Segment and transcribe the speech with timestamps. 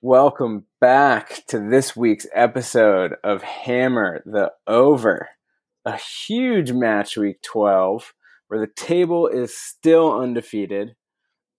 [0.00, 5.30] Welcome back to this week's episode of Hammer the Over,
[5.84, 8.14] a huge match week 12
[8.46, 10.94] where the table is still undefeated,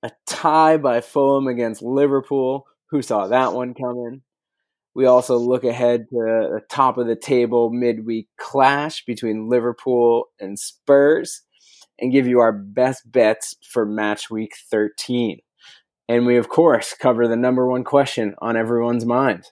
[0.04, 2.66] a tie by Fulham against Liverpool.
[2.92, 4.22] Who saw that one coming?
[4.96, 10.58] We also look ahead to the top of the table midweek clash between Liverpool and
[10.58, 11.42] Spurs
[12.00, 15.40] and give you our best bets for match week 13.
[16.10, 19.46] And we, of course, cover the number one question on everyone's mind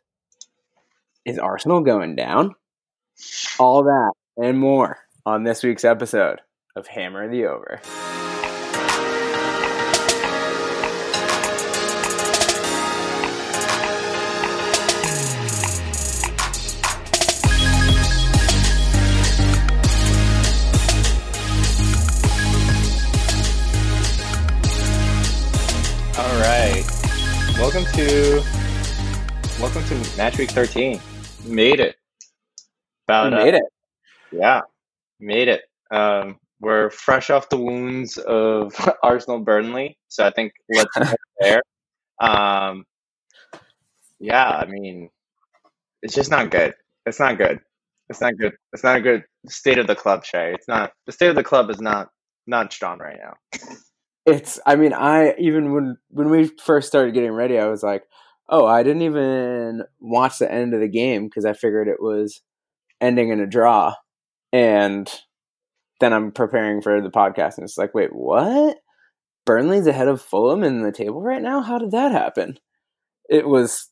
[1.24, 2.56] Is Arsenal going down?
[3.60, 6.42] All that and more on this week's episode
[6.76, 7.80] of Hammer the Over.
[27.60, 28.44] Welcome to
[29.60, 31.02] welcome to match week 13.
[31.44, 31.96] Made it.
[33.08, 33.64] About uh, made it.
[34.32, 34.62] yeah,
[35.20, 35.64] made it.
[35.90, 41.64] Um, we're fresh off the wounds of Arsenal Burnley, so I think let's there.
[42.20, 42.86] Um,
[44.20, 45.10] yeah, I mean,
[46.04, 46.76] it's just not good.
[47.08, 47.60] It's not good.
[48.08, 48.54] It's not good.
[48.72, 50.54] It's not a good state of the club, Shay.
[50.54, 52.10] It's not the state of the club is not
[52.46, 53.34] not strong right now.
[54.28, 54.60] It's.
[54.66, 58.04] I mean, I even when when we first started getting ready, I was like,
[58.50, 62.42] "Oh, I didn't even watch the end of the game because I figured it was
[63.02, 63.94] ending in a draw."
[64.54, 65.10] And
[66.02, 68.78] then I'm preparing for the podcast, and it's like, "Wait, what?
[69.46, 71.62] Burnley's ahead of Fulham in the table right now?
[71.62, 72.60] How did that happen?"
[73.30, 73.90] It was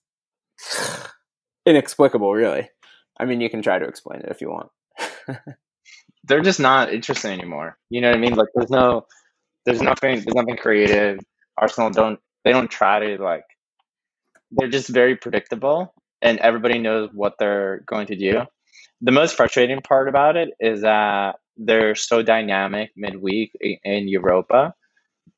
[1.66, 2.69] inexplicable, really.
[3.19, 4.69] I mean, you can try to explain it if you want.
[6.25, 7.78] They're just not interesting anymore.
[7.89, 8.36] You know what I mean?
[8.36, 9.06] Like there's no
[9.66, 11.20] there's nothing there's nothing creative.
[11.58, 13.46] Arsenal don't they don't try to like
[14.52, 18.42] they're just very predictable and everybody knows what they're going to do.
[19.02, 24.74] The most frustrating part about it is that they're so dynamic midweek in Europa.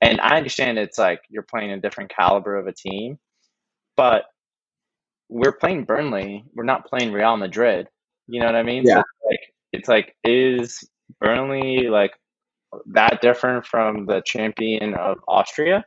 [0.02, 3.18] And I understand it's like you're playing a different caliber of a team,
[3.96, 4.26] but
[5.30, 6.46] we're playing Burnley.
[6.54, 7.88] We're not playing Real Madrid.
[8.28, 8.86] You know what I mean?
[8.86, 9.00] So Yeah.
[9.02, 10.90] it's like it's like is
[11.20, 12.14] Burnley like
[12.88, 15.86] that different from the champion of Austria?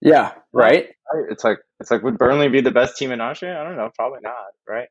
[0.00, 0.88] Yeah, right.
[1.30, 3.60] It's like it's like would Burnley be the best team in Austria?
[3.60, 4.34] I don't know, probably not,
[4.68, 4.88] right?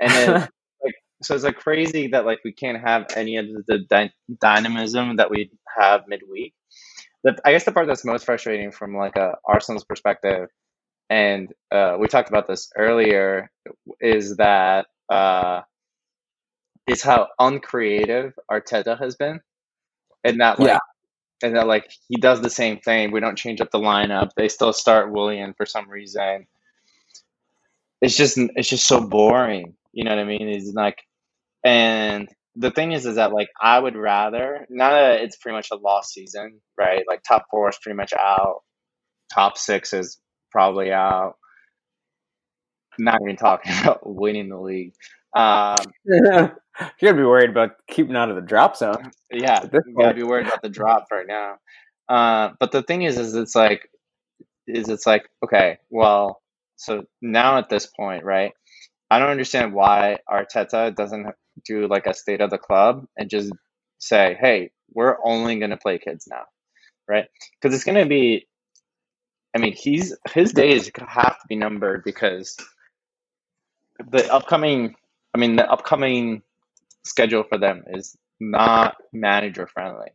[0.00, 0.32] And then
[0.84, 5.16] like so it's like crazy that like we can't have any of the dy- dynamism
[5.16, 6.54] that we have midweek.
[7.24, 10.48] The, I guess the part that's most frustrating from like a Arsenal's perspective,
[11.08, 13.50] and uh, we talked about this earlier,
[14.00, 15.60] is that uh,
[16.88, 19.40] is how uncreative Arteta has been,
[20.24, 20.78] and that like yeah,
[21.42, 23.12] and that like he does the same thing.
[23.12, 24.30] We don't change up the lineup.
[24.36, 26.46] They still start Willian for some reason.
[28.00, 29.74] It's just it's just so boring.
[29.92, 30.48] You know what I mean?
[30.48, 31.02] It's like
[31.64, 35.70] and the thing is is that like I would rather now that it's pretty much
[35.72, 37.04] a lost season, right?
[37.08, 38.62] Like top four is pretty much out.
[39.32, 40.18] Top six is
[40.50, 41.36] probably out.
[42.98, 44.94] Not even talking about winning the league.
[45.34, 46.50] Um, you're
[47.02, 50.08] gonna be worried about keeping out of the drop zone yeah, at this you gotta
[50.08, 50.16] point.
[50.16, 51.56] be worried about the drop right now.
[52.08, 53.88] Uh, but the thing is, is it's like,
[54.66, 56.42] is it's like, okay, well,
[56.76, 58.52] so now at this point, right?
[59.10, 61.26] I don't understand why Arteta doesn't
[61.64, 63.52] do like a state of the club and just
[63.98, 66.44] say, hey, we're only gonna play kids now,
[67.08, 67.26] right?
[67.60, 68.46] Because it's gonna be,
[69.54, 72.56] I mean, he's his days have to be numbered because
[74.10, 74.94] the upcoming,
[75.34, 76.42] I mean, the upcoming
[77.04, 80.10] schedule for them is not manager friendly.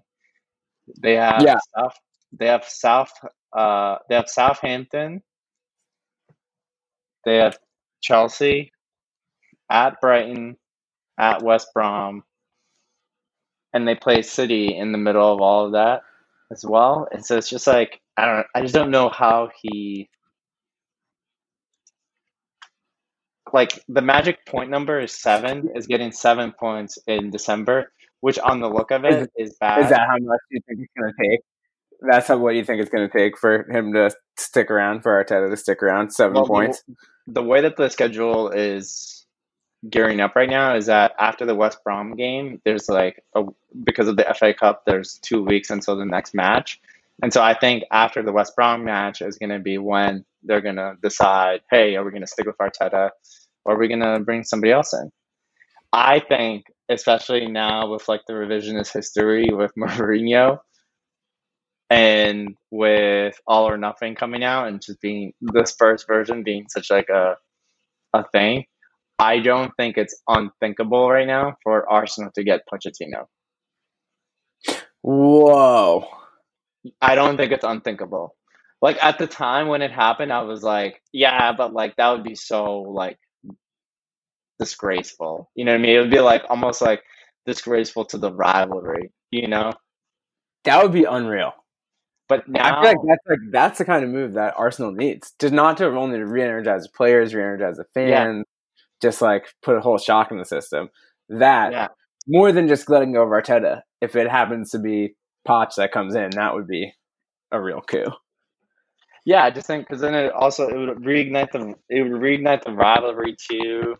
[1.02, 1.96] They have Yeah, South.
[2.34, 3.12] They have South.
[3.56, 5.24] Uh, they have Southampton.
[7.26, 7.58] They have
[8.02, 8.72] Chelsea
[9.70, 10.58] at Brighton,
[11.20, 12.24] at West Brom,
[13.74, 16.02] and they play City in the middle of all of that
[16.52, 17.08] as well.
[17.12, 18.48] And so it's just like I don't.
[18.56, 20.10] I just don't know how he
[23.54, 25.70] like the magic point number is seven.
[25.76, 27.92] Is getting seven points in December,
[28.22, 29.90] which on the look of is it is is bad.
[29.90, 31.40] that how much you think it's gonna take?
[32.02, 35.50] That's how, what you think it's gonna take for him to stick around, for Arteta
[35.50, 36.12] to stick around.
[36.12, 36.84] Seven Well, the points.
[37.26, 39.26] the way that the schedule is
[39.90, 43.44] gearing up right now is that after the West Brom game, there's like a,
[43.84, 46.80] because of the FA Cup, there's two weeks until the next match,
[47.24, 50.62] and so I think after the West Brom match is going to be when they're
[50.62, 53.10] going to decide, hey, are we going to stick with Arteta,
[53.68, 55.12] or are we going to bring somebody else in?
[55.94, 60.60] I think, especially now with like the revisionist history with Mourinho,
[61.90, 66.90] and with All or Nothing coming out and just being this first version being such
[66.90, 67.36] like a
[68.14, 68.66] a thing,
[69.20, 73.26] I don't think it's unthinkable right now for Arsenal to get Pochettino.
[75.02, 76.08] Whoa.
[77.02, 78.36] I don't think it's unthinkable.
[78.82, 82.24] Like at the time when it happened, I was like, yeah, but like that would
[82.24, 83.18] be so like
[84.60, 85.50] disgraceful.
[85.56, 85.96] You know what I mean?
[85.96, 87.04] It would be like almost like
[87.46, 89.74] disgraceful to the rivalry, you know?
[90.64, 91.54] That would be unreal.
[92.28, 95.34] But I feel like that's like that's the kind of move that Arsenal needs.
[95.40, 98.44] To not to only re-energize the players, re-energize the fans,
[99.02, 100.90] just like put a whole shock in the system.
[101.30, 101.88] That yeah.
[102.28, 103.82] more than just letting go of Arteta.
[104.02, 105.16] If it happens to be
[105.48, 106.94] Poch that comes in, that would be
[107.52, 108.12] a real coup.
[109.26, 112.64] Yeah, I just think because then it also it would reignite the it would reignite
[112.64, 113.96] the rivalry too.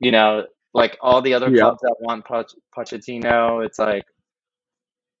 [0.00, 1.62] You know, like all the other Yeah.
[1.62, 4.04] clubs that want Poch, Pochettino, it's like,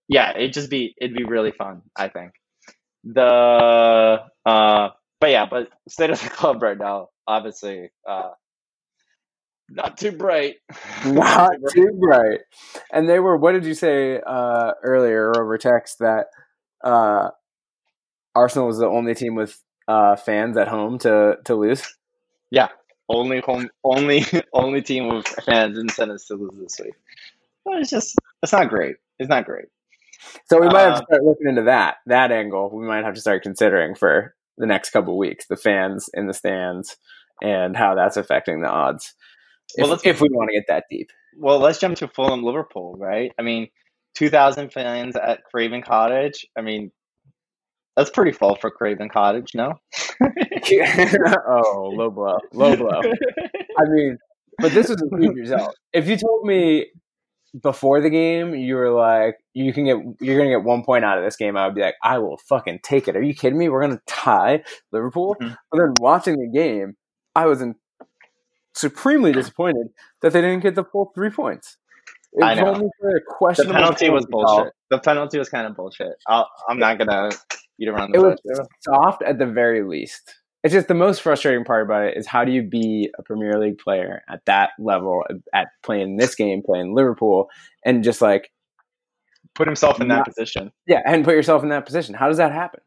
[0.08, 1.82] yeah, it'd just be it'd be really fun.
[1.96, 2.32] I think
[3.04, 4.88] the uh,
[5.20, 8.30] but yeah, but state of the club right now, obviously, uh,
[9.70, 10.56] not too bright.
[11.04, 12.40] not too bright.
[12.92, 13.36] And they were.
[13.36, 16.26] What did you say uh, earlier over text that
[16.84, 17.30] uh,
[18.34, 21.82] Arsenal was the only team with uh, fans at home to to lose?
[22.50, 22.68] Yeah,
[23.08, 26.94] only home, only only team with fans in sentence to lose this week.
[27.64, 28.96] Well, it's just it's not great.
[29.18, 29.66] It's not great.
[30.46, 32.70] So we might have to Uh, start looking into that that angle.
[32.72, 36.26] We might have to start considering for the next couple of weeks the fans in
[36.26, 36.96] the stands
[37.42, 39.14] and how that's affecting the odds.
[39.76, 41.10] If, Well, let's- if we want to get that deep.
[41.36, 43.32] Well, let's jump to Fulham Liverpool, right?
[43.38, 43.68] I mean,
[44.14, 46.46] two thousand fans at Craven Cottage.
[46.56, 46.90] I mean,
[47.98, 49.74] that's pretty full for Craven Cottage, no?
[50.22, 53.00] oh, low blow, low blow.
[53.78, 54.18] I mean,
[54.58, 55.76] but this is a huge result.
[55.92, 56.86] If you told me
[57.60, 61.18] before the game, you were like, you can get, you're gonna get one point out
[61.18, 63.16] of this game, I would be like, I will fucking take it.
[63.16, 63.68] Are you kidding me?
[63.68, 64.62] We're gonna tie
[64.92, 65.36] Liverpool.
[65.42, 65.56] Mhm.
[65.72, 66.94] But then watching the game,
[67.34, 67.74] I was in,
[68.74, 69.88] supremely disappointed
[70.22, 71.78] that they didn't get the full three points.
[72.34, 72.74] It I know.
[72.74, 74.56] only for a The penalty was penalty call.
[74.56, 74.72] bullshit.
[74.90, 76.12] The penalty was kind of bullshit.
[76.28, 77.30] I'll, I'm not gonna
[77.78, 80.34] beat around the It was soft at the very least.
[80.64, 83.58] It's just the most frustrating part about it is how do you be a Premier
[83.60, 85.22] League player at that level
[85.54, 87.48] at playing this game, playing Liverpool,
[87.84, 88.50] and just like
[89.54, 90.70] Put himself in that Not- position.
[90.86, 92.14] yeah, and put yourself in that position.
[92.14, 92.80] How does that happen?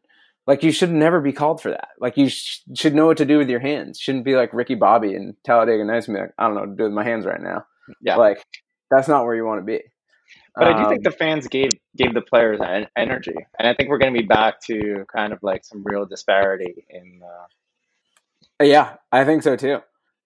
[0.46, 1.88] Like you should never be called for that.
[2.00, 3.98] Like you sh- should know what to do with your hands.
[4.00, 6.70] Shouldn't be like Ricky Bobby and Talladega Nights and be like, I don't know what
[6.70, 7.64] to do with my hands right now.
[8.00, 8.16] Yeah.
[8.16, 8.42] like
[8.90, 9.80] that's not where you want to be.
[10.54, 13.74] But I do think Um, the fans gave gave the players en- energy, and I
[13.74, 17.22] think we're going to be back to kind of like some real disparity in.
[17.24, 19.78] Uh, Yeah, I think so too.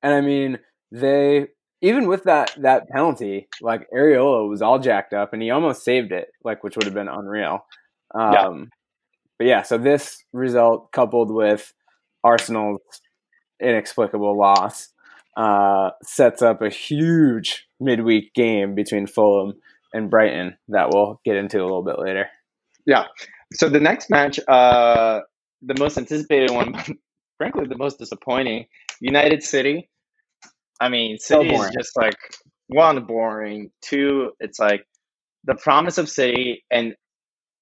[0.03, 0.59] And I mean,
[0.91, 1.49] they
[1.81, 6.11] even with that that penalty, like Areola was all jacked up, and he almost saved
[6.13, 7.65] it, like which would have been unreal.
[8.15, 8.65] Um, Yeah.
[9.39, 11.73] But yeah, so this result coupled with
[12.25, 12.81] Arsenal's
[13.61, 14.89] inexplicable loss
[15.37, 19.55] uh, sets up a huge midweek game between Fulham
[19.97, 22.29] and Brighton that we'll get into a little bit later.
[22.87, 23.05] Yeah.
[23.55, 25.21] So the next match, uh,
[25.63, 26.75] the most anticipated one,
[27.39, 28.67] frankly, the most disappointing,
[29.01, 29.89] United City.
[30.81, 32.17] I mean, So City is just like
[32.69, 33.71] one boring.
[33.83, 34.87] Two, it's like
[35.45, 36.95] the promise of City, and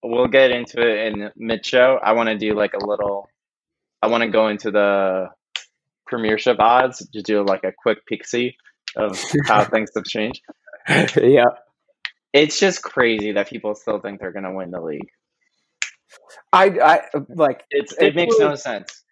[0.03, 1.99] we'll get into it in mid show.
[2.03, 3.29] I want to do like a little.
[4.03, 5.29] I want to go into the
[6.07, 8.57] Premiership odds to do like a quick pixie
[8.97, 10.43] of how things have changed.
[10.89, 11.45] yeah,
[12.35, 15.09] It's just crazy that people still think they're going to win the league.
[16.53, 19.03] I, I like It's It it makes no sense.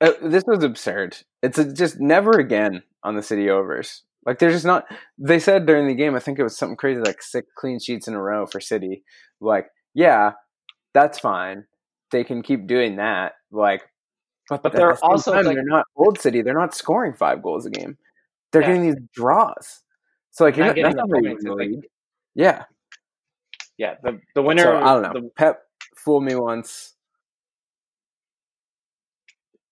[0.00, 1.16] Uh, this was absurd.
[1.42, 4.02] It's a, just never again on the city overs.
[4.26, 4.86] Like they're just not.
[5.18, 8.08] They said during the game, I think it was something crazy like six clean sheets
[8.08, 9.04] in a row for City.
[9.40, 10.32] Like, yeah,
[10.94, 11.64] that's fine.
[12.10, 13.34] They can keep doing that.
[13.52, 13.82] Like,
[14.48, 16.42] but, But they're the also, time, like- they're not old City.
[16.42, 17.96] They're not scoring five goals a game.
[18.52, 18.68] They're Yeah.
[18.68, 19.82] getting these draws.
[20.32, 21.86] So like, you're Not not, getting the points, the like- league.
[22.36, 22.64] Yeah.
[23.78, 24.62] Yeah, the the winner.
[24.62, 25.20] So I don't know.
[25.20, 25.62] The, Pep
[25.96, 26.94] fooled me once.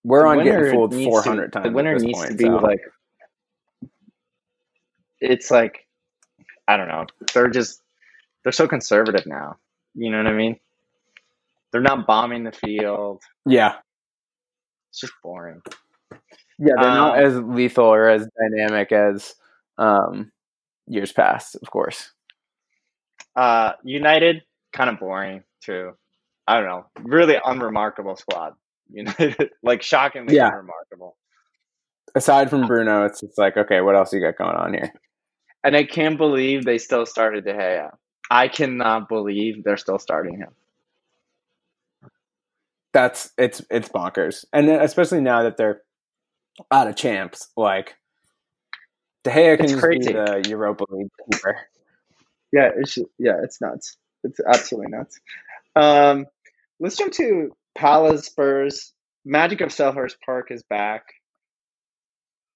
[0.03, 1.65] We're on getting fooled four hundred times.
[1.65, 2.57] The winner needs point, to be so.
[2.57, 2.81] like.
[5.21, 5.87] It's like,
[6.67, 7.05] I don't know.
[7.33, 7.81] They're just
[8.43, 9.57] they're so conservative now.
[9.95, 10.59] You know what I mean?
[11.71, 13.23] They're not bombing the field.
[13.45, 13.75] yeah,
[14.91, 15.61] It's just boring.
[16.59, 16.73] yeah.
[16.79, 19.35] They're not Um, as lethal or as dynamic as
[19.77, 20.31] um,
[20.87, 22.11] years past, of course.
[23.35, 25.91] Uh, United kind of boring too.
[26.47, 26.85] I don't know.
[27.03, 28.53] Really unremarkable squad.
[28.91, 30.47] United, like shockingly Yeah.
[30.47, 31.17] unremarkable.
[32.15, 34.91] Aside from Bruno, it's just like, okay, what else you got going on here?
[35.65, 37.89] And I can't believe they still started De Gea.
[38.29, 40.49] I cannot believe they're still starting him.
[42.93, 45.81] that's it's it's bonkers, and then, especially now that they're
[46.71, 47.95] out of champs, like
[49.25, 51.57] De Gea can be the Europa League keeper.
[52.55, 53.97] Yeah, it's yeah, it's nuts.
[54.23, 55.19] It's absolutely nuts.
[55.75, 56.25] Um,
[56.79, 58.93] let's jump to Palace Spurs.
[59.25, 61.03] Magic of Selhurst Park is back.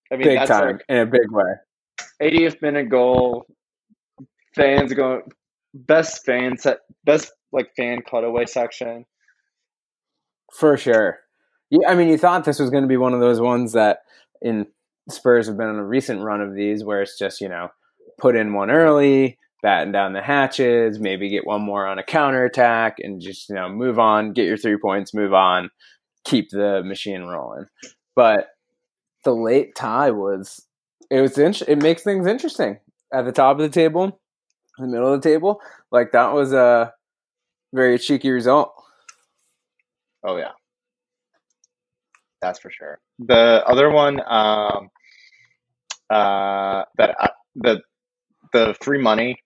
[0.09, 1.51] I mean, big that's time like in a big way.
[2.21, 3.45] 80th minute goal.
[4.55, 5.23] Fans going
[5.73, 9.05] best fan set, best like fan cutaway section.
[10.53, 11.19] For sure.
[11.69, 13.99] Yeah, I mean, you thought this was going to be one of those ones that
[14.41, 14.65] in
[15.09, 17.67] Spurs have been on a recent run of these where it's just, you know,
[18.17, 22.97] put in one early, batten down the hatches, maybe get one more on a counterattack
[22.99, 25.69] and just, you know, move on, get your three points, move on,
[26.25, 27.65] keep the machine rolling.
[28.15, 28.49] But
[29.25, 30.65] the late tie was,
[31.11, 32.79] it was, int- it makes things interesting
[33.13, 34.19] at the top of the table,
[34.77, 35.61] in the middle of the table.
[35.91, 36.93] Like that was a
[37.73, 38.73] very cheeky result.
[40.23, 40.51] Oh yeah,
[42.41, 42.99] that's for sure.
[43.19, 44.89] The other one, um,
[46.09, 47.81] uh, that I, the
[48.51, 49.37] the free money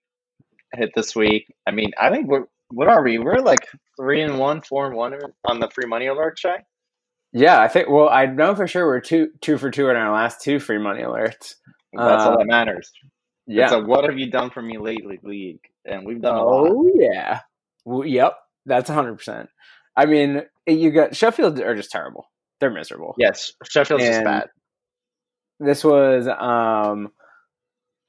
[0.76, 1.46] hit this week.
[1.66, 3.18] I mean, I think we're what are we?
[3.18, 5.14] We're like three and one, four and one
[5.44, 6.64] on the free money alert check.
[7.32, 7.88] Yeah, I think.
[7.88, 10.78] Well, I know for sure we're two two for two in our last two free
[10.78, 11.54] money alerts.
[11.92, 12.90] That's all Uh, that matters.
[13.46, 13.68] Yeah.
[13.68, 16.68] So what have you done for me lately league, and we've done a lot.
[16.70, 17.40] oh yeah.
[17.84, 18.36] Well, yep.
[18.66, 19.50] That's hundred percent.
[19.96, 22.30] I mean, you got Sheffield are just terrible.
[22.60, 23.14] They're miserable.
[23.18, 24.48] Yes, Sheffield's just bad.
[25.60, 27.12] This was, um,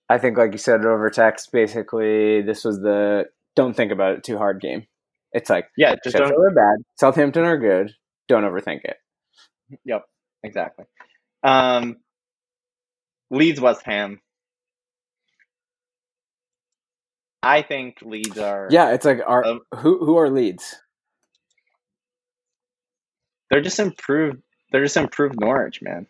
[0.09, 1.51] I think, like you said over text.
[1.51, 4.85] Basically, this was the don't think about it too hard game.
[5.31, 6.45] It's like Yeah, just Sheffield don't.
[6.45, 7.91] are bad, Southampton are good.
[8.27, 8.97] Don't overthink it.
[9.85, 10.03] Yep,
[10.43, 10.85] exactly.
[11.43, 11.97] Um,
[13.31, 14.19] Leeds West Ham.
[17.43, 18.67] I think Leeds are.
[18.71, 20.75] Yeah, it's like our Um, who who are Leeds?
[23.49, 24.41] they're just improved.
[24.71, 26.07] They're just improved Norwich, man.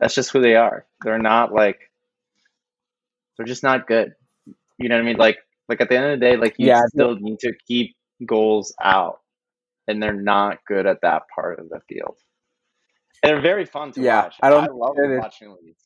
[0.00, 0.84] That's just who they are.
[1.04, 1.91] They're not like.
[3.36, 4.12] They're just not good.
[4.78, 5.16] You know what I mean?
[5.16, 7.94] Like, like at the end of the day, like you Yeah, still need to keep
[8.26, 9.20] goals out,
[9.88, 12.16] and they're not good at that part of the field.
[13.22, 14.36] And they're very fun to Yeah, watch.
[14.42, 15.20] I don't I love think it is.
[15.20, 15.84] watching Leeds.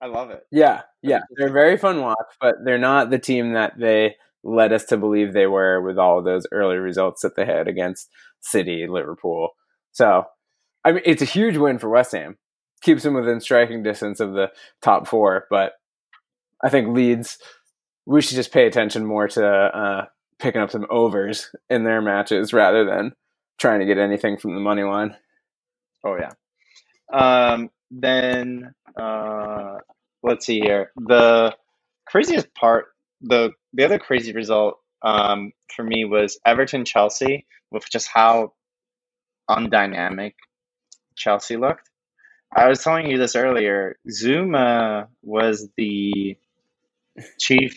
[0.00, 0.44] I love it.
[0.50, 4.84] Yeah, yeah, they're very fun watch, but they're not the team that they led us
[4.86, 8.86] to believe they were with all of those early results that they had against City,
[8.86, 9.50] Liverpool.
[9.92, 10.24] So,
[10.84, 12.36] I mean, it's a huge win for West Ham.
[12.82, 14.52] Keeps them within striking distance of the
[14.82, 15.72] top four, but
[16.62, 17.38] I think Leeds.
[18.06, 20.06] We should just pay attention more to uh,
[20.38, 23.12] picking up some overs in their matches rather than
[23.58, 25.16] trying to get anything from the money line.
[26.04, 26.32] Oh yeah.
[27.12, 29.78] Um, then uh,
[30.22, 30.92] let's see here.
[30.96, 31.56] The
[32.06, 32.86] craziest part,
[33.20, 38.52] the the other crazy result um, for me was Everton Chelsea with just how
[39.50, 40.34] undynamic
[41.16, 41.88] Chelsea looked.
[42.54, 43.96] I was telling you this earlier.
[44.08, 46.36] Zouma was the
[47.40, 47.76] chief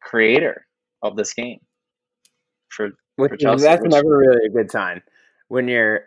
[0.00, 0.66] creator
[1.02, 1.58] of this game
[2.68, 5.02] for Which for Chelsea, that's which- never really a good sign
[5.48, 6.04] when you're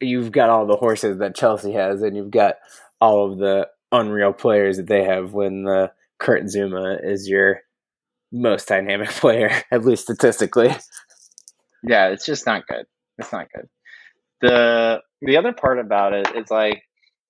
[0.00, 2.56] you've got all the horses that Chelsea has and you've got
[3.00, 7.60] all of the unreal players that they have when the Kurt Zouma is your
[8.32, 10.74] most dynamic player, at least statistically.
[11.82, 12.86] Yeah, it's just not good.
[13.18, 13.68] It's not good.
[14.40, 16.82] The the other part about it is like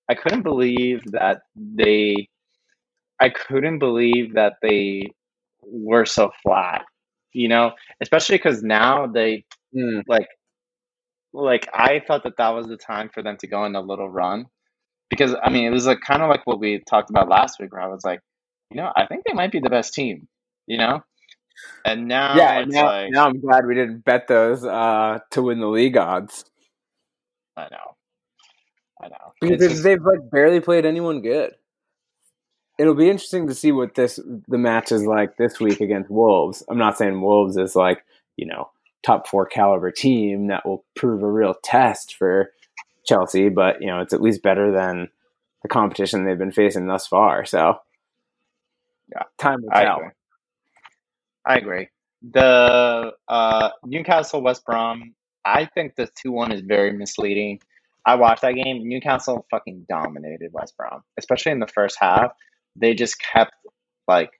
[0.08, 2.28] I couldn't believe that they
[3.20, 5.10] I couldn't believe that they
[5.62, 6.84] were so flat.
[7.32, 9.44] You know, especially cuz now they
[9.76, 10.28] Mm, like
[11.32, 14.08] like I thought that that was the time for them to go on a little
[14.08, 14.46] run
[15.10, 17.72] because I mean, it was like kind of like what we talked about last week
[17.72, 18.20] where I was like,
[18.70, 20.28] you know, I think they might be the best team,
[20.66, 21.02] you know?
[21.84, 25.60] And now yeah, now, like now I'm glad we didn't bet those uh, to win
[25.60, 26.44] the league odds
[27.56, 27.96] I know.
[29.02, 29.32] I know.
[29.40, 31.54] because It's they've, just- they've like barely played anyone good.
[32.78, 36.62] It'll be interesting to see what this the match is like this week against Wolves.
[36.68, 38.04] I'm not saying Wolves is like
[38.36, 38.70] you know
[39.04, 42.50] top four caliber team that will prove a real test for
[43.06, 45.08] Chelsea, but you know it's at least better than
[45.62, 47.44] the competition they've been facing thus far.
[47.44, 47.78] So
[49.12, 50.10] Yeah, time will tell.
[51.46, 51.88] I agree.
[52.32, 55.14] The uh, Newcastle West Brom,
[55.44, 57.60] I think the 2 1 is very misleading.
[58.06, 58.86] I watched that game.
[58.88, 62.32] Newcastle fucking dominated West Brom, especially in the first half.
[62.76, 63.54] They just kept,
[64.08, 64.30] like,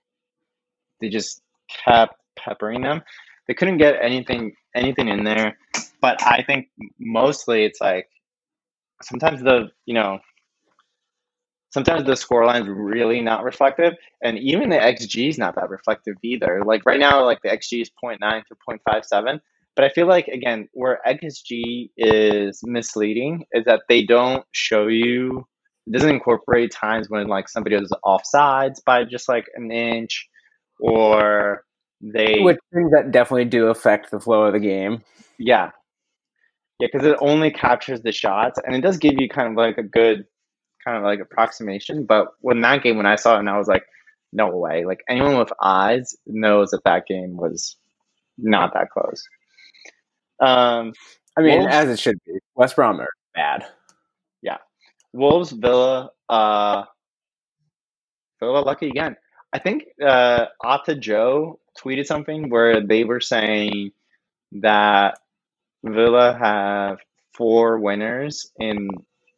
[1.00, 1.42] they just
[1.84, 3.02] kept peppering them.
[3.46, 5.58] They couldn't get anything anything in there.
[6.00, 8.08] But I think mostly it's like
[9.02, 10.18] sometimes the, you know,
[11.70, 16.14] sometimes the scoreline is really not reflective and even the xg is not that reflective
[16.22, 19.40] either like right now like the xg is 0.9 to 0.57
[19.74, 25.46] But I feel like again, where XG is misleading is that they don't show you.
[25.86, 30.26] It doesn't incorporate times when like somebody was offsides by just like an inch,
[30.80, 31.64] or
[32.00, 35.02] they Which things that definitely do affect the flow of the game.
[35.38, 35.70] yeah
[36.80, 39.78] yeah because it only captures the shots and it does give you kind of like
[39.78, 40.24] a good
[40.84, 42.04] kind of like approximation.
[42.04, 43.84] But when that game when I saw it and I was like,
[44.32, 44.84] no way!
[44.84, 47.76] Like anyone with eyes knows that that game was
[48.36, 49.22] not that close.
[50.40, 50.92] Um,
[51.38, 52.32] I mean, Wolves- as it should be.
[52.56, 53.64] West Brom are bad.
[55.14, 56.85] Wolves, Villa, uh,
[58.40, 59.16] Villa lucky again.
[59.52, 63.92] I think uh, Opta Joe tweeted something where they were saying
[64.52, 65.18] that
[65.85, 66.99] Villa have
[67.35, 68.88] four winners in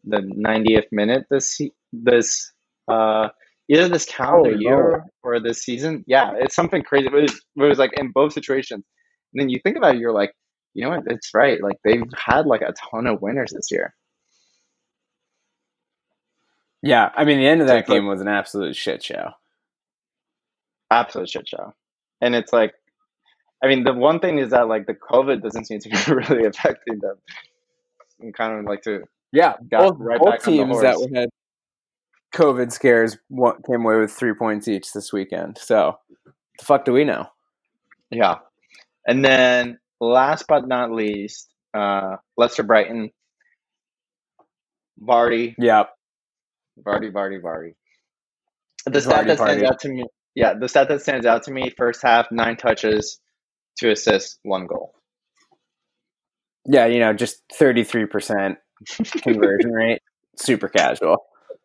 [0.05, 1.61] the 90th minute this
[1.93, 2.53] this
[2.89, 3.29] uh,
[3.69, 6.05] either this calendar Oh, year or this season.
[6.07, 7.07] Yeah, it's something crazy.
[7.09, 8.85] It was, it was like in both situations.
[9.35, 10.33] And then you think about it, you're like,
[10.75, 11.05] you know what?
[11.09, 11.63] It's right.
[11.63, 13.95] Like they've had like a ton of winners this year.
[16.87, 19.33] Yeah, I mean, the end of that game was an absolute shit show.
[20.91, 21.75] absolute shit show.
[22.21, 22.75] And it's like,
[23.63, 26.47] I mean, the one thing is that like the COVID doesn't seem to be really
[26.47, 27.17] affecting them.
[28.21, 29.03] And kind of like to
[29.33, 31.29] Yeah, Got both, right both back on the teams that had
[32.35, 33.17] COVID scares
[33.67, 35.59] came away with three points each this weekend.
[35.59, 35.99] So,
[36.59, 37.27] the fuck do we know?
[38.11, 38.37] yeah.
[39.07, 43.11] And then last but not least, uh, Leicester Brighton,
[45.01, 45.85] Vardy, Yeah,
[46.85, 47.73] Vardy, Vardy, Vardy.
[48.87, 49.67] The Vardy stat that stands party.
[49.67, 50.05] out to me,
[50.35, 53.21] yeah, the stat that stands out to me: first half, nine touches,
[53.81, 54.93] two assists, one goal.
[56.67, 58.59] yeah, you know, just thirty three percent
[59.23, 60.03] conversion rate,
[60.37, 61.17] super casual,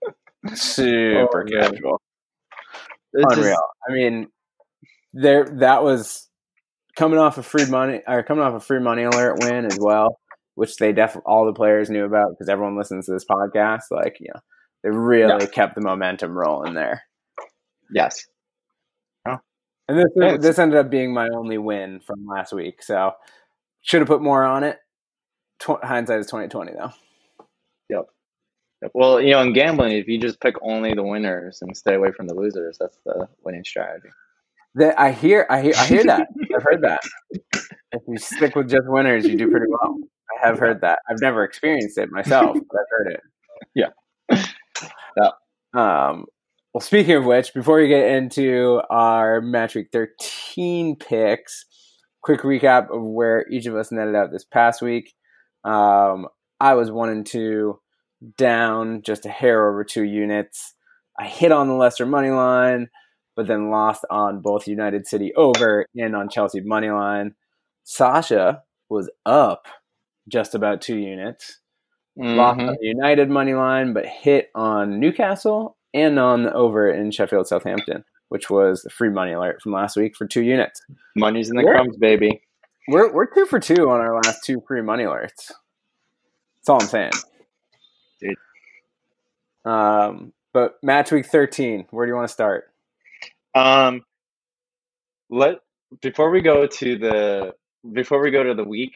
[0.07, 2.01] oh, super Oh, casual,
[3.13, 3.57] It's just- unreal.
[3.87, 4.27] I mean,
[5.13, 6.29] there that was
[6.95, 10.19] coming off a free money or coming off a free money alert win as well,
[10.55, 13.83] which they definitely all the players knew about because everyone listens to this podcast.
[13.91, 14.39] Like, you know,
[14.83, 17.03] they really kept the momentum rolling there.
[17.93, 18.25] yes,
[19.25, 23.13] And this Yeah, it's- this ended up being my only win from last week, so
[23.81, 24.79] should have put more on it.
[25.59, 26.91] Tw- hindsight is twenty twenty though.
[27.89, 28.05] Yep.
[28.93, 32.11] Well, you know, in gambling, if you just pick only the winners and stay away
[32.13, 34.09] from the losers, that's the winning strategy.
[34.75, 36.27] That I hear, I hear, I hear that.
[36.55, 37.01] I've heard that.
[37.91, 39.97] If you stick with just winners, you do pretty well.
[40.41, 40.99] I have heard that.
[41.09, 43.21] I've never experienced it myself, but I've heard it.
[43.75, 44.39] Yeah.
[45.17, 45.31] Yeah.
[45.73, 46.25] Um.
[46.73, 51.65] Well, speaking of which, before we get into our match week thirteen picks,
[52.21, 55.13] quick recap of where each of us netted out this past week.
[55.63, 56.27] Um,
[56.59, 57.79] I was one and two,
[58.37, 60.73] down just a hair over two units.
[61.19, 62.89] I hit on the Leicester money line,
[63.35, 67.35] but then lost on both United City over and on Chelsea money line.
[67.83, 69.67] Sasha was up
[70.27, 71.60] just about two units.
[72.21, 72.67] Lost Mhm.
[72.69, 77.47] on the United money line, but hit on Newcastle and on the over in Sheffield
[77.47, 80.81] Southampton, which was a free money alert from last week for two units.
[81.15, 81.71] Money's in the Yeah.
[81.71, 82.43] crumbs, baby.
[82.87, 85.51] We're we're two for two on our last two free money alerts.
[86.57, 87.11] That's all I'm saying.
[88.19, 88.35] Dude.
[89.65, 92.71] Um, but match week thirteen, where do you want to start?
[93.55, 94.05] Um,
[95.29, 95.59] let
[96.01, 97.55] before we go to the
[97.93, 98.95] before we go to the week,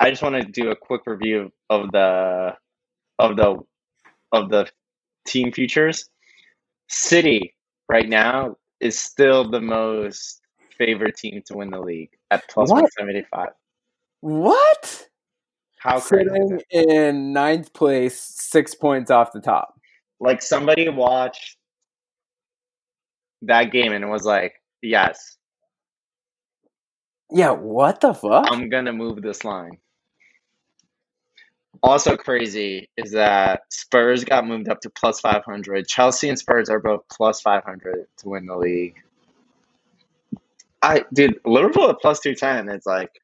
[0.00, 1.52] I just want to do a quick review of
[1.92, 2.54] the
[3.18, 3.58] of the
[4.32, 4.68] of the
[5.26, 6.08] team futures.
[6.88, 7.54] City
[7.88, 10.40] right now is still the most
[10.76, 13.50] favored team to win the league at plus one seventy five.
[14.20, 15.08] What?
[15.78, 16.86] How Sitting it?
[16.86, 19.74] in ninth place, six points off the top.
[20.20, 21.56] Like somebody watched
[23.42, 25.36] that game and was like, "Yes,
[27.30, 28.46] Yeah, what the fuck?
[28.50, 29.78] I'm gonna move this line.
[31.82, 35.86] Also crazy is that Spurs got moved up to plus 500.
[35.88, 38.96] Chelsea and Spurs are both plus 500 to win the league.
[40.80, 43.20] I dude, Liverpool at plus 210 it's like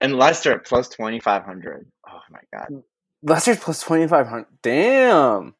[0.00, 1.86] and Leicester at plus 2500.
[2.08, 2.82] Oh my god.
[3.22, 4.46] Leicester's plus twenty five hundred.
[4.62, 5.54] Damn.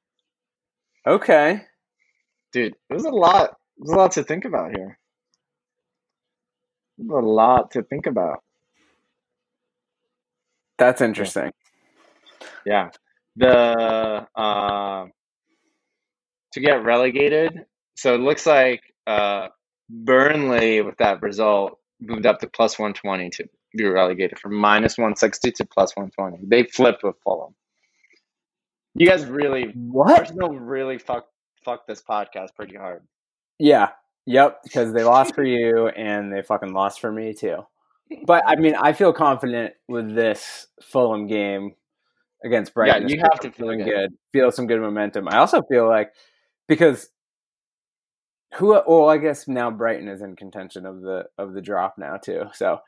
[1.07, 1.63] Okay.
[2.53, 4.99] Dude, there's a lot there's a lot to think about here.
[6.99, 8.43] There's a lot to think about.
[10.83, 11.53] That's interesting.
[12.67, 12.91] Yeah.
[13.37, 15.07] The uh,
[16.55, 17.67] to get relegated.
[17.95, 19.49] So it looks like uh,
[19.89, 25.53] Burnley with that result moved up to plus 120 to be relegated from minus 160
[25.53, 26.49] to plus 120.
[26.49, 27.55] They flipped with Fulham.
[28.97, 30.19] You guys really What?
[30.19, 31.27] Arsenal really fuck
[31.65, 33.05] fuck this podcast pretty hard.
[33.61, 33.91] Yeah.
[34.27, 34.65] Yep.
[34.65, 37.65] Because they lost for you and they fucking lost for me too.
[38.27, 41.75] But I mean, I feel confident with this Fulham game
[42.45, 43.09] against Brighton.
[43.09, 43.85] Yeah, you have to feel good.
[43.85, 44.11] good.
[44.33, 45.29] Feel some good momentum.
[45.29, 46.13] I also feel like
[46.69, 47.09] because
[48.55, 48.81] who?
[48.87, 52.45] Well, I guess now Brighton is in contention of the of the drop now too.
[52.55, 52.81] So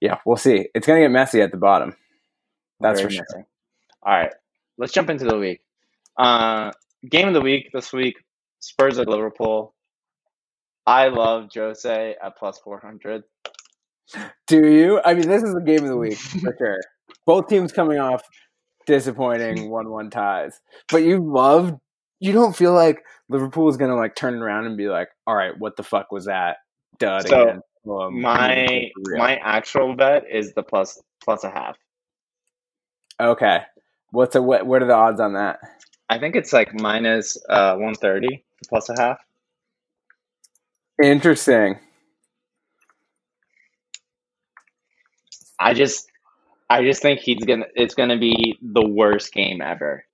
[0.00, 0.68] yeah, we'll see.
[0.74, 1.96] It's gonna get messy at the bottom.
[2.80, 3.46] That's Very for sure.
[4.02, 4.32] All right,
[4.76, 5.60] let's jump into the week.
[6.16, 6.70] Uh,
[7.08, 8.16] game of the week this week:
[8.60, 9.74] Spurs at Liverpool.
[10.86, 13.24] I love Jose at plus four hundred.
[14.46, 15.00] Do you?
[15.04, 16.80] I mean, this is the game of the week for sure.
[17.26, 18.22] Both teams coming off
[18.86, 21.78] disappointing one-one ties, but you love.
[22.20, 25.52] You don't feel like Liverpool is gonna like turn around and be like, "All right,
[25.58, 26.56] what the fuck was that?"
[26.98, 27.60] Dud So, again.
[27.88, 31.76] Um, My my actual bet is the plus plus a half.
[33.20, 33.60] okay.
[34.10, 34.66] What's a what?
[34.66, 35.58] What are the odds on that?
[36.10, 39.18] I think it's like minus uh one thirty plus a half.
[41.02, 41.78] Interesting.
[45.58, 46.10] I just
[46.70, 50.04] I just think he's gonna it's gonna be the worst game ever.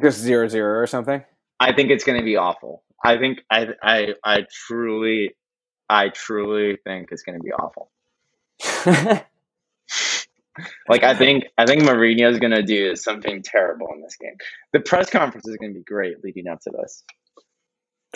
[0.00, 1.24] Just zero zero or something.
[1.60, 2.82] I think it's gonna be awful.
[3.04, 5.36] I think I I I truly
[5.88, 7.90] I truly think it's gonna be awful.
[10.88, 14.36] Like I think I think Mourinho's gonna do something terrible in this game.
[14.74, 17.04] The press conference is gonna be great leading up to this.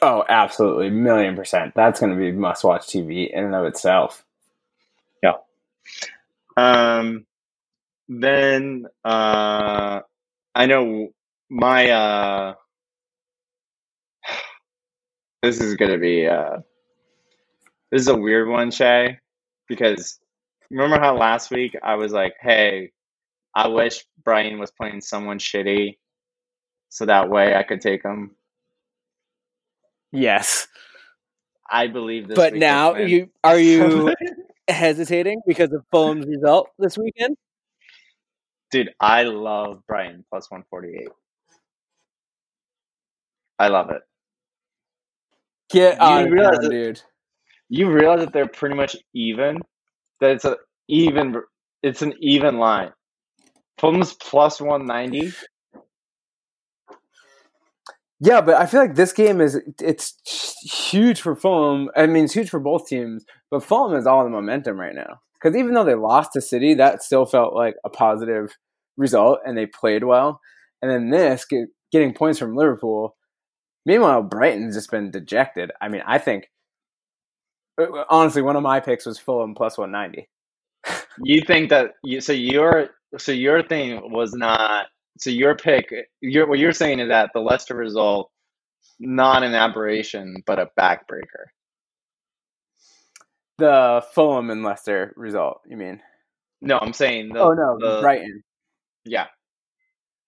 [0.02, 1.72] oh, absolutely, million percent.
[1.74, 4.24] That's going to be must-watch TV in and of itself.
[6.56, 7.26] Um,
[8.08, 10.00] then uh,
[10.54, 11.08] I know
[11.50, 12.54] my uh,
[15.42, 16.58] this is gonna be uh,
[17.92, 19.18] this is a weird one, Shay,
[19.68, 20.18] because
[20.70, 22.92] remember how last week I was like, "Hey,
[23.54, 25.98] I wish Brighton was playing someone shitty,
[26.90, 28.36] so that way I could take him."
[30.12, 30.68] Yes,
[31.70, 32.36] I believe this.
[32.36, 34.14] But now you are you
[34.68, 37.36] hesitating because of Fulham's result this weekend?
[38.70, 41.08] Dude, I love Brighton plus 148.
[43.58, 44.02] I love it.
[45.70, 47.02] get You on, realize down, that- dude.
[47.68, 49.58] You realize that they're pretty much even?
[50.20, 50.56] That it's a
[50.88, 51.34] even
[51.82, 52.92] it's an even line.
[53.78, 55.32] Fulham's plus 190.
[58.20, 60.14] Yeah, but I feel like this game is it's
[60.90, 61.90] huge for Fulham.
[61.96, 65.20] I mean, it's huge for both teams, but Fulham is all the momentum right now.
[65.34, 68.56] Because even though they lost to City, that still felt like a positive
[68.96, 70.40] result, and they played well.
[70.80, 73.16] And then this, get, getting points from Liverpool.
[73.84, 75.70] Meanwhile, Brighton's just been dejected.
[75.80, 76.48] I mean, I think
[77.80, 80.28] uh, honestly, one of my picks was Fulham plus one ninety.
[81.22, 84.86] You think that you so your so your thing was not
[85.18, 88.30] so your pick what you're saying is that the Leicester result
[88.98, 91.46] not an aberration but a backbreaker.
[93.58, 96.02] The Fulham and Leicester result, you mean?
[96.60, 98.42] No, I'm saying the, oh no, the Brighton.
[99.04, 99.26] yeah.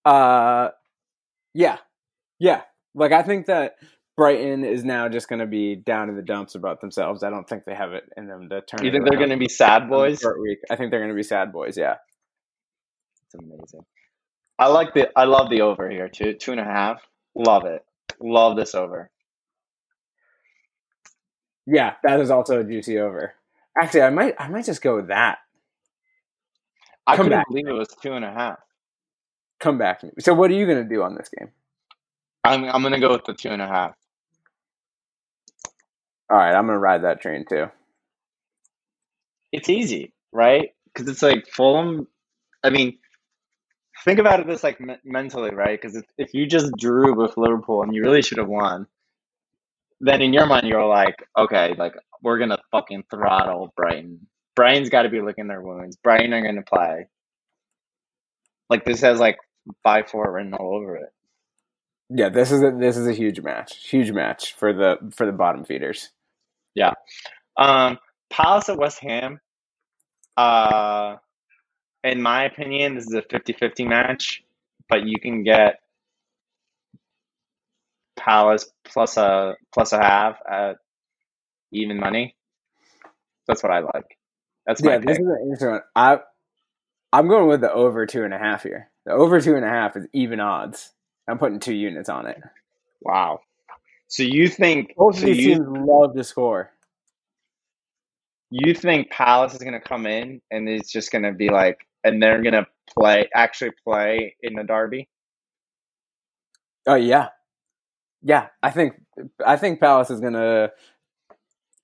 [0.04, 0.68] Uh,
[1.52, 1.78] yeah,
[2.38, 2.62] yeah.
[2.94, 3.74] Like I think that
[4.16, 7.22] Brighton is now just going to be down in the dumps about themselves.
[7.22, 8.84] I don't think they have it in them to turn.
[8.84, 10.22] You think they're going to be sad boys?
[10.42, 10.58] week.
[10.70, 11.76] I think they're going to be sad boys.
[11.76, 11.96] Yeah.
[13.26, 13.84] It's amazing.
[14.58, 16.34] I like the I love the over here too.
[16.34, 17.02] Two and a half.
[17.36, 17.84] Love it.
[18.20, 19.10] Love this over.
[21.66, 23.34] Yeah, that is also a juicy over.
[23.80, 25.38] Actually, I might I might just go with that.
[27.06, 27.48] I Come couldn't back.
[27.48, 28.58] believe it was two and a half.
[29.60, 30.02] Come back.
[30.20, 31.50] So what are you going to do on this game?
[32.44, 33.94] I'm I'm gonna go with the two and a half.
[36.30, 37.66] All right, I'm going to ride that train too.
[39.52, 40.70] It's easy, right?
[40.86, 42.08] Because it's like Fulham.
[42.64, 42.98] I mean,
[44.04, 45.80] think about it this like me- mentally, right?
[45.80, 48.86] Because if, if you just drew with Liverpool and you really should have won,
[50.00, 54.26] then in your mind you're like, okay, like we're gonna fucking throttle Brighton.
[54.54, 55.96] Brighton's got to be licking their wounds.
[55.96, 57.06] Brighton are gonna play.
[58.70, 59.38] Like this has like
[59.82, 61.12] five four written all over it.
[62.10, 63.76] Yeah, this is a, this is a huge match.
[63.76, 66.10] Huge match for the for the bottom feeders.
[66.74, 66.94] Yeah,
[67.56, 67.98] um,
[68.30, 69.40] Palace at West Ham.
[70.36, 71.16] Uh,
[72.04, 74.44] in my opinion, this is a 50-50 match,
[74.88, 75.80] but you can get
[78.18, 80.78] Palace plus a plus a half at
[81.72, 82.36] even money.
[83.48, 84.18] That's what I like.
[84.66, 85.06] That's my yeah, pick.
[85.06, 85.82] this is an interesting one.
[85.96, 86.18] I
[87.12, 88.90] I'm going with the over two and a half here.
[89.06, 90.92] The over two and a half is even odds.
[91.28, 92.38] I'm putting two units on it.
[93.02, 93.40] wow.
[94.08, 96.72] So you think Both of so these you, teams love to score.
[98.50, 102.42] you think Palace is gonna come in and it's just gonna be like and they're
[102.42, 105.08] gonna play actually play in the derby?
[106.86, 107.28] Oh yeah,
[108.22, 108.48] yeah.
[108.62, 108.94] I think
[109.44, 110.70] I think Palace is gonna.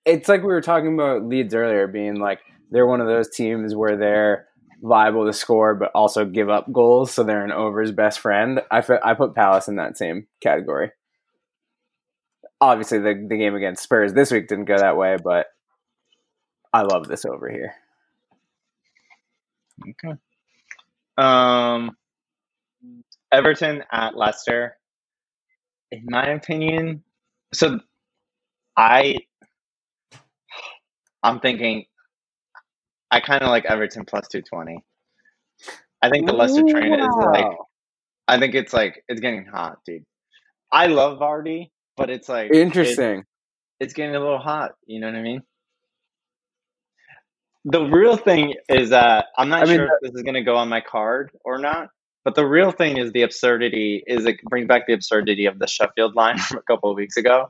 [0.04, 3.74] It's like we were talking about Leeds earlier, being like they're one of those teams
[3.74, 4.46] where they're
[4.82, 8.60] liable to score but also give up goals, so they're an over's best friend.
[8.70, 10.90] I, I put Palace in that same category.
[12.60, 15.46] Obviously, the the game against Spurs this week didn't go that way, but
[16.72, 17.74] I love this over here.
[19.82, 20.14] Okay.
[21.16, 21.96] Um,
[23.32, 24.76] Everton at Leicester.
[25.90, 27.04] In my opinion,
[27.52, 27.78] so
[28.76, 29.16] I
[31.22, 31.84] I'm thinking
[33.10, 34.82] I kind of like Everton plus 220.
[36.02, 37.46] I think the Leicester train is like
[38.26, 40.02] I think it's like it's getting hot, dude.
[40.72, 43.24] I love Vardy, but it's like it- Interesting.
[43.78, 44.72] it's getting a little hot.
[44.86, 45.42] You know what I mean?
[47.64, 50.42] The real thing is that I'm not I mean, sure if this is going to
[50.42, 51.88] go on my card or not.
[52.24, 55.66] But the real thing is the absurdity is it brings back the absurdity of the
[55.66, 57.48] Sheffield line from a couple of weeks ago.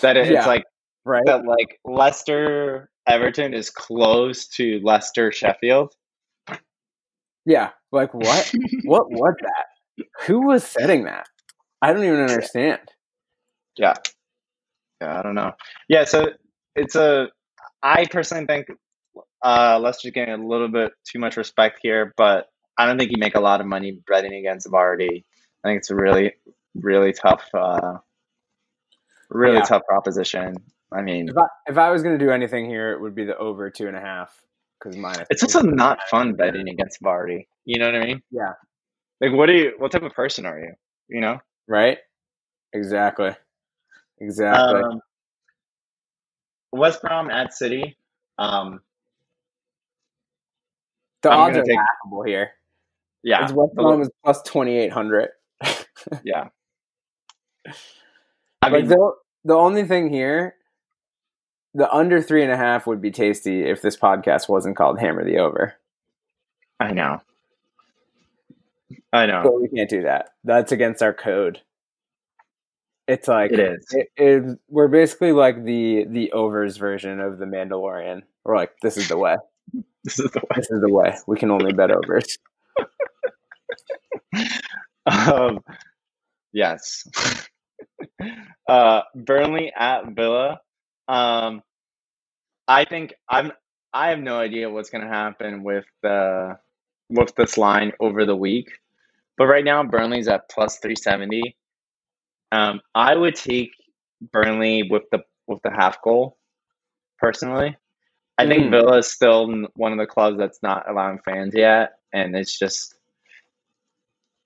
[0.00, 0.38] That it, Yeah.
[0.38, 0.64] it's like
[1.04, 1.22] right?
[1.26, 5.92] that like Leicester Everton is close to Leicester Sheffield.
[7.44, 7.70] Yeah.
[7.90, 8.52] Like what?
[8.84, 10.04] what was that?
[10.26, 11.26] Who was setting that?
[11.82, 12.80] I don't even understand.
[13.76, 13.94] Yeah.
[15.00, 15.52] Yeah, I don't know.
[15.88, 16.28] Yeah, so
[16.76, 17.28] it's a
[17.82, 18.68] I personally think
[19.44, 22.46] uh Leicester's getting a little bit too much respect here, but
[22.78, 25.24] I don't think you make a lot of money betting against Vardy.
[25.64, 26.32] I think it's a really,
[26.74, 27.98] really tough uh
[29.30, 29.62] really Yeah.
[29.64, 30.54] tough proposition.
[30.92, 33.36] I mean If I if I was gonna do anything here, it would be the
[33.38, 34.34] over two and a half
[34.78, 35.26] because minus.
[35.30, 37.46] it's also not fun betting against Vardy.
[37.64, 38.22] You know what I mean?
[38.30, 38.52] Yeah.
[39.20, 40.72] Like what do you what type of person are you?
[41.08, 41.38] You know?
[41.68, 41.98] right.
[42.74, 43.30] Exactly.
[44.20, 44.80] Exactly.
[44.82, 45.00] Um,
[46.72, 47.96] West Brom at City.
[48.38, 48.80] Um
[51.22, 52.52] the I'm odds are take- laughable here.
[53.22, 53.44] yeah.
[53.44, 55.30] It's West Brom is plus twenty eight hundred.
[56.24, 56.48] yeah.
[58.62, 59.12] I Like mean, the
[59.44, 60.56] the only thing here,
[61.74, 65.24] the under three and a half would be tasty if this podcast wasn't called Hammer
[65.24, 65.74] the Over.
[66.80, 67.20] I know.
[69.12, 69.42] I know.
[69.44, 70.30] But we can't do that.
[70.42, 71.60] That's against our code.
[73.12, 73.86] It's like It is.
[73.90, 78.22] It, it, we're basically like the the overs version of the Mandalorian.
[78.42, 79.36] We're like, this is the way.
[80.04, 80.56] This is the way.
[80.56, 81.14] This is the way.
[81.28, 82.38] We can only bet overs.
[85.04, 85.58] Um,
[86.52, 87.08] yes.
[88.68, 90.60] uh, Burnley at Villa.
[91.08, 91.62] Um,
[92.68, 93.52] I think I'm.
[93.92, 96.56] I have no idea what's going to happen with the
[97.10, 98.70] with this line over the week,
[99.36, 101.56] but right now Burnley's at plus three seventy.
[102.52, 103.72] Um, I would take
[104.30, 106.36] Burnley with the with the half goal.
[107.18, 107.76] Personally,
[108.38, 108.70] I think Mm.
[108.70, 112.94] Villa is still one of the clubs that's not allowing fans yet, and it's just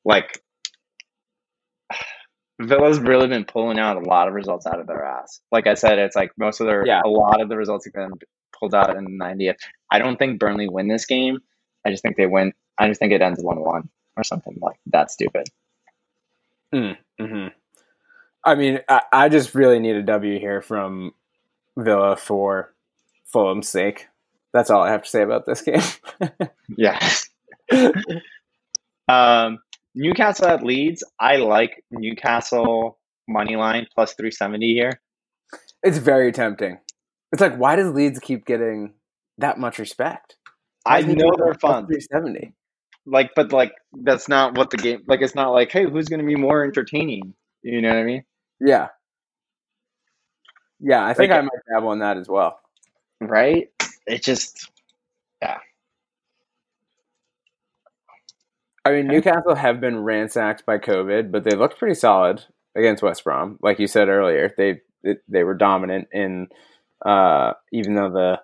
[0.04, 0.40] like
[2.60, 5.40] Villa's really been pulling out a lot of results out of their ass.
[5.52, 7.02] Like I said, it's like most of their Yeah.
[7.04, 8.12] a lot of the results have been
[8.58, 9.56] pulled out in the 90th.
[9.90, 11.40] I don't think Burnley win this game.
[11.84, 12.52] I just think they win.
[12.78, 15.10] I just think it ends one one or something like that.
[15.10, 15.48] Stupid.
[16.72, 16.92] hmm
[18.46, 21.12] I mean, I, I just really need a W here from
[21.76, 22.74] Villa for
[23.26, 24.06] Fulham's sake.
[24.54, 25.82] That's all I have to say about this game.
[26.78, 26.98] Yeah.
[29.08, 29.58] um,
[29.94, 31.04] Newcastle at Leeds.
[31.20, 35.00] I like Newcastle money line plus 370 here.
[35.82, 36.78] it's very tempting.
[37.32, 38.94] It's like, why does Leeds keep getting
[39.38, 40.36] that much respect?
[40.86, 41.86] I know they're fun.
[41.86, 42.54] Three seventy.
[43.06, 45.02] Like, but like that's not what the game.
[45.08, 47.34] Like, it's not like, hey, who's going to be more entertaining?
[47.62, 48.22] You know what I mean?
[48.60, 48.88] Yeah,
[50.80, 51.04] yeah.
[51.04, 52.60] I think Like- I might dabble on that as well.
[53.20, 53.70] Right?
[54.06, 54.70] It just
[55.42, 55.58] yeah.
[58.84, 62.44] I mean, Newcastle have been ransacked by COVID, but they looked pretty solid
[62.76, 63.58] against West Brom.
[63.60, 64.80] Like you said earlier, they
[65.28, 66.48] they, were dominant in,
[67.04, 68.40] uh, even though the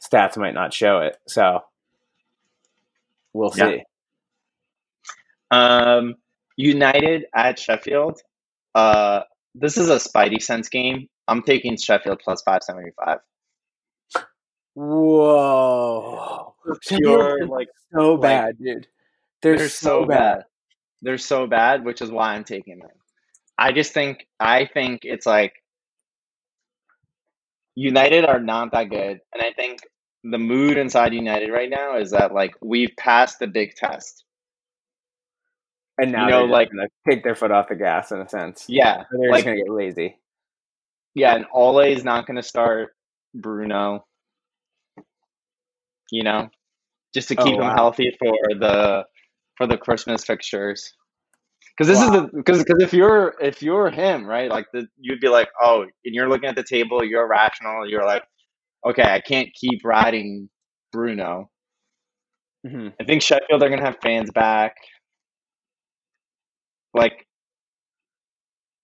[0.00, 1.16] stats might not show it.
[1.26, 1.64] So
[3.32, 3.66] we'll Yeah.
[3.70, 3.82] see.
[5.50, 6.14] Um,
[6.56, 8.20] United at Sheffield.
[8.74, 9.22] Uh,
[9.58, 11.08] this is a Spidey sense game.
[11.28, 13.18] I'm taking Sheffield plus five seventy five.
[14.74, 18.86] Whoa, Pure Sheffield's like so like- bad, dude.
[19.42, 20.44] They're, they're so bad.
[21.02, 22.88] They're so bad, which is why I'm taking them.
[23.58, 25.54] I just think I think it's like
[27.74, 29.80] United are not that good, and I think
[30.24, 34.24] the mood inside United right now is that like we've passed the big test.
[35.98, 38.28] And now You know, they're like- gonna take their foot off the gas in a
[38.28, 38.66] sense.
[38.68, 40.18] Yeah, they're like just gonna get lazy.
[41.14, 42.94] yeah, and Ole is not going to start
[43.34, 44.06] Bruno.
[46.10, 46.50] You know,
[47.14, 49.06] just to Oh, keep him healthy for the
[49.56, 50.92] for the Christmas fixtures.
[51.76, 52.04] Because this Wow.
[52.04, 55.48] is the because because if you're if you're him right like the you'd be like
[55.60, 58.22] oh and you're looking at the table you're rational you're like
[58.84, 60.48] okay, I can't keep riding
[60.92, 61.50] Bruno.
[62.66, 64.76] hmm I think Sheffield are gonna have fans back.
[66.96, 67.26] Like,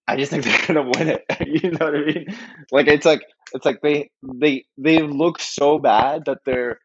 [0.06, 1.24] I just think they're gonna win it.
[1.46, 2.26] you know what I mean?
[2.70, 3.22] Like, it's like
[3.54, 6.78] it's like they they they look so bad that they're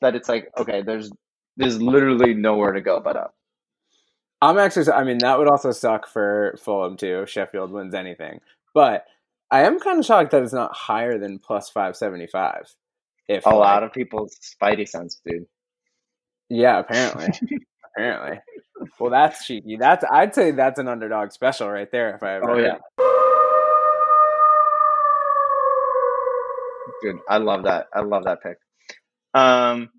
[0.00, 1.10] that it's like okay, there's
[1.56, 3.34] there's literally nowhere to go but up.
[4.42, 4.90] I'm actually.
[4.90, 8.40] I mean, that would also suck for Fulham too if Sheffield wins anything.
[8.74, 9.04] But
[9.50, 12.66] I am kind of shocked that it's not higher than plus five seventy five.
[13.28, 15.46] If A like- lot of people's spidey sense, dude.
[16.50, 17.28] yeah, apparently,
[17.96, 18.40] apparently.
[18.98, 19.76] Well, that's cheeky.
[19.76, 22.14] That's I'd say that's an underdog special right there.
[22.14, 22.50] If I ever.
[22.50, 22.78] Oh yeah.
[27.02, 27.88] Dude, I love that.
[27.94, 28.58] I love that pick.
[29.34, 29.90] Um,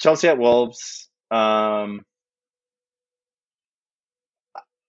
[0.00, 1.08] Chelsea at Wolves.
[1.30, 2.04] Um,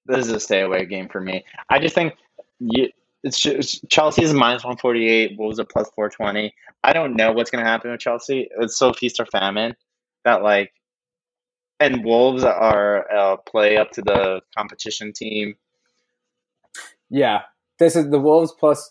[0.05, 1.45] this is a stay away game for me.
[1.69, 2.13] I just think
[2.59, 2.89] you,
[3.23, 5.37] it's just, Chelsea is minus one forty eight.
[5.37, 6.53] Wolves are plus four twenty.
[6.83, 8.47] I don't know what's going to happen with Chelsea.
[8.59, 9.75] It's so feast or famine
[10.23, 10.71] that like,
[11.79, 15.55] and Wolves are uh, play up to the competition team.
[17.09, 17.41] Yeah,
[17.79, 18.89] this is the Wolves plus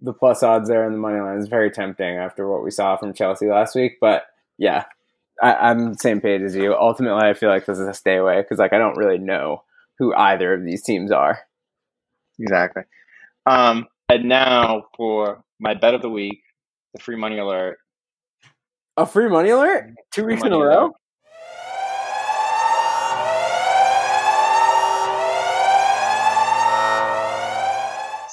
[0.00, 2.96] the plus odds there in the money line is very tempting after what we saw
[2.96, 3.98] from Chelsea last week.
[4.00, 4.24] But
[4.58, 4.84] yeah,
[5.42, 6.74] I, I'm the same page as you.
[6.74, 9.62] Ultimately, I feel like this is a stay away because like I don't really know
[9.98, 11.40] who either of these teams are.
[12.38, 12.82] Exactly.
[13.46, 16.42] Um, and now for my bet of the week,
[16.94, 17.78] the free money alert.
[18.98, 20.92] A free money alert two Free weeks in a row.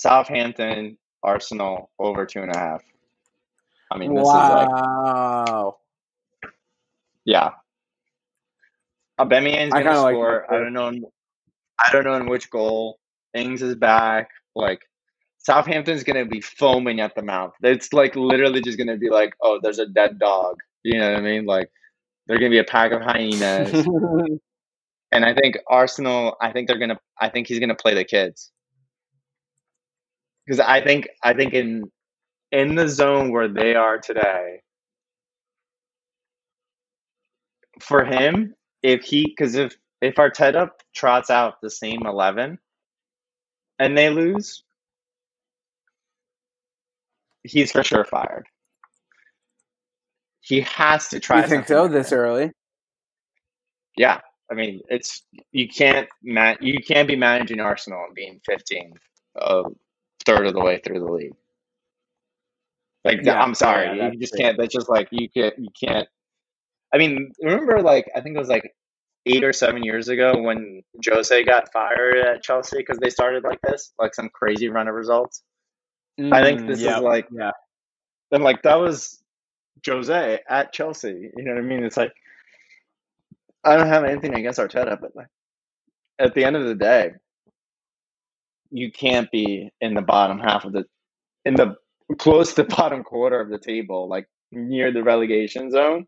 [0.04, 2.82] Southampton, Arsenal over two and a half.
[3.90, 5.78] I mean, this is like, Wow.
[7.24, 7.52] yeah.
[9.18, 10.54] Aubameyang's I gonna kinda like score.
[10.54, 10.90] I don't know.
[10.90, 11.06] In,
[11.80, 13.00] I don't know in which goal.
[13.34, 14.30] Ings is back.
[14.56, 14.82] Like
[15.38, 17.54] Southampton's gonna be foaming at the mouth.
[17.64, 20.58] It's like literally just gonna be like, oh, there's a dead dog.
[20.84, 21.46] You know what I mean?
[21.46, 21.72] Like
[22.28, 23.72] they're gonna be a pack of hyenas.
[25.14, 26.36] and I think Arsenal.
[26.42, 27.00] I think they're gonna.
[27.22, 28.52] I think he's gonna play the kids.
[30.46, 31.92] Because I think I think in
[32.52, 34.62] in the zone where they are today,
[37.80, 42.60] for him, if he because if if Arteta trots out the same eleven
[43.80, 44.64] and they lose,
[47.44, 48.46] he's for sure fired.
[50.42, 51.42] He has to try.
[51.42, 52.52] you think so this early?
[53.96, 54.20] Yeah,
[54.52, 58.98] I mean, it's you can't ma- you can't be managing Arsenal and being 15th,
[59.36, 59.64] a
[60.26, 61.34] third of the way through the league.
[63.04, 64.58] Like Yeah, I'm sorry, yeah, you just can't.
[64.58, 65.58] That's just like you can't.
[65.58, 66.08] You can't.
[66.94, 68.74] I mean, remember, like I think it was like
[69.26, 73.62] eight or seven years ago when Jose got fired at Chelsea because they started like
[73.62, 75.44] this, like some crazy run of results.
[76.32, 77.52] I think Mm, this yep, is like yeah.
[78.32, 79.24] and like that was
[79.86, 81.32] Jose at Chelsea.
[81.36, 81.84] You know what I mean?
[81.84, 82.14] It's like
[83.64, 85.28] I don't have anything against Arteta, but like
[86.20, 87.14] at the end of the day,
[88.74, 90.84] you can't be in the bottom half of the
[91.46, 91.76] in the
[92.18, 96.06] close to the bottom quarter of the table, like near the relegation zone,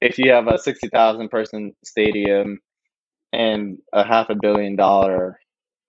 [0.00, 2.58] if you have a sixty thousand person stadium
[3.32, 5.38] and a half a billion dollar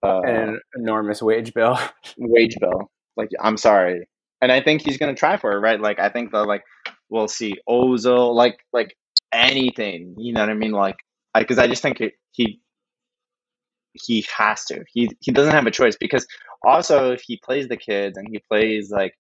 [0.04, 1.80] uh, And an enormous wage bill.
[2.18, 2.92] wage bill.
[3.16, 4.08] Like, I'm sorry.
[4.42, 5.82] And I think he's gonna try for it, right?
[5.82, 6.64] Like, I think the like
[7.10, 8.96] we'll see Ozil, like like
[9.34, 10.16] anything.
[10.18, 10.72] You know what I mean?
[10.72, 10.98] Like,
[11.36, 12.62] because I, just think it, he
[14.02, 14.84] he has to.
[14.92, 16.26] He he doesn't have a choice because
[16.66, 19.14] also if he plays the kids and he plays like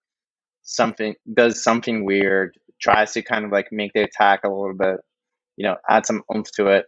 [0.63, 4.97] something does something weird, tries to kind of like make the attack a little bit,
[5.55, 6.85] you know, add some oomph to it.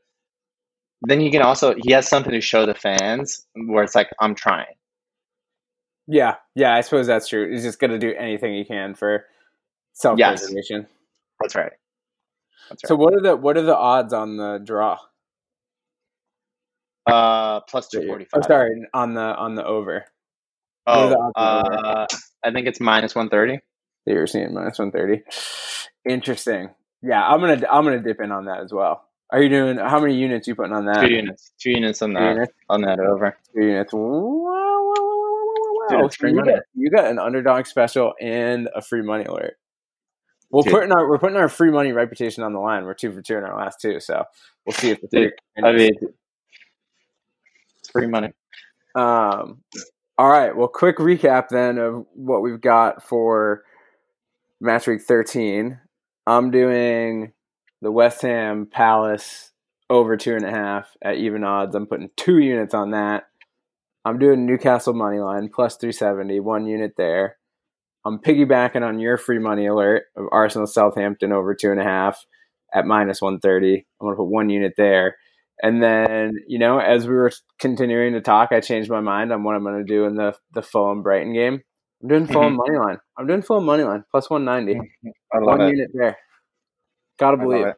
[1.02, 4.36] Then you can also he has something to show the fans where it's like I'm
[4.36, 4.76] trying.
[6.08, 7.52] Yeah, yeah, I suppose that's true.
[7.52, 9.26] He's just going to do anything he can for
[9.94, 10.88] self preservation.
[11.40, 11.72] That's right.
[12.70, 12.88] That's right.
[12.88, 14.98] So what are the what are the odds on the draw?
[17.12, 18.46] Uh, plus two forty Oh, five.
[18.46, 20.06] sorry, on the on the over.
[20.88, 22.08] Oh, the uh,
[22.44, 23.60] I think it's minus one thirty.
[24.06, 25.24] you're seeing minus one thirty.
[26.08, 26.70] Interesting.
[27.02, 29.04] Yeah, I'm gonna I'm gonna dip in on that as well.
[29.32, 31.02] Are you doing how many units you putting on that?
[31.02, 31.52] Two units.
[31.62, 32.54] Two units on Two that units.
[32.70, 33.38] on that over.
[33.54, 33.94] Two units.
[33.94, 39.02] Wow, wow, wow, Dude, free you got you got an underdog special and a free
[39.04, 39.56] money alert.
[40.52, 40.74] We're Dude.
[40.74, 42.86] putting our we're putting our free money reputation on the line.
[42.86, 44.24] We're two for two in our last two, so
[44.66, 45.64] we'll see if the Dude, three.
[45.70, 45.92] I mean,
[47.92, 48.30] free money.
[48.96, 49.62] Um,
[50.18, 50.56] all right.
[50.56, 53.64] Well, quick recap then of what we've got for
[54.60, 55.80] match week 13.
[56.28, 57.34] I'm doing
[57.82, 59.52] the West Ham Palace
[59.90, 61.76] over two and a half at even odds.
[61.76, 63.24] I'm putting two units on that.
[64.06, 67.38] I'm doing Newcastle money line plus 370, one unit there.
[68.06, 72.26] I'm piggybacking on your free money alert of Arsenal Southampton over two and a half
[72.74, 73.76] at minus 130.
[73.76, 75.18] I'm going to put one unit there.
[75.62, 79.44] And then, you know, as we were continuing to talk, I changed my mind on
[79.44, 81.62] what I'm going to do in the the Fulham Brighton game.
[82.02, 82.58] I'm doing Fulham Mhm.
[82.58, 82.98] money line.
[83.18, 84.80] I'm doing Fulham money line plus 190.
[85.34, 85.72] I love One it.
[85.72, 86.18] unit there.
[87.20, 87.68] Gotta believe.
[87.68, 87.76] it.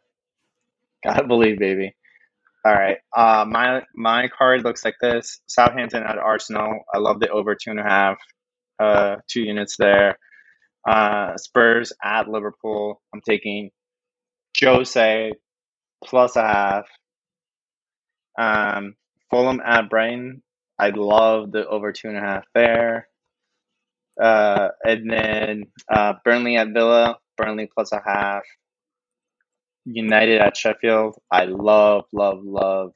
[1.03, 1.95] Gotta believe, baby.
[2.63, 2.97] All right.
[3.17, 6.81] Uh, my my card looks like this: Southampton at Arsenal.
[6.93, 8.19] I love the over two and a half,
[8.79, 10.19] uh, two units there.
[10.87, 13.01] Uh, Spurs at Liverpool.
[13.15, 13.71] I'm taking
[14.61, 15.31] Jose
[16.05, 16.85] plus a half.
[18.37, 18.95] Um,
[19.29, 20.41] Fulham at Brighton.
[20.79, 23.07] I love the over two and a half there.
[24.21, 27.17] Uh, and then uh, Burnley at Villa.
[27.37, 28.43] Burnley plus a half.
[29.85, 31.15] United at Sheffield.
[31.31, 32.93] I love, love, love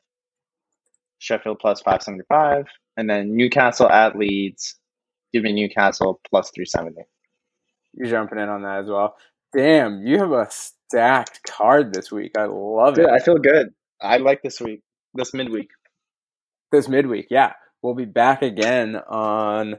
[1.20, 2.66] Sheffield plus 575.
[2.98, 4.76] And then Newcastle at Leeds.
[5.34, 7.02] Give me Newcastle plus 370.
[7.94, 9.16] You're jumping in on that as well.
[9.56, 12.34] Damn, you have a stacked card this week.
[12.38, 13.12] I love Dude, it.
[13.12, 13.74] I feel good.
[14.02, 14.82] I like this week,
[15.16, 15.70] this midweek.
[16.72, 17.28] this midweek.
[17.30, 19.76] Yeah, we'll be back again on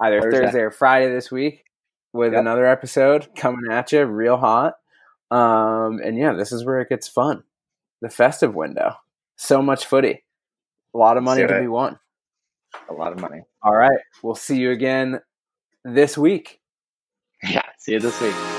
[0.00, 0.40] either Thursday.
[0.44, 1.64] Thursday, or Friday this week
[2.12, 2.40] with Yep.
[2.40, 4.74] another episode coming at you real hot.
[5.30, 7.42] Um, and yeah, this is where it gets fun.
[8.00, 8.94] The festive window.
[9.36, 10.24] So much footy.
[10.94, 11.98] A lot of money to be won.
[12.88, 13.42] A lot of money.
[13.62, 13.98] All right.
[14.22, 15.20] We'll see you again
[15.84, 16.60] this week.
[17.44, 18.57] Yeah, see you this week.